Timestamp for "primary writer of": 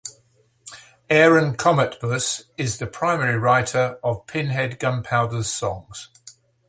2.87-4.25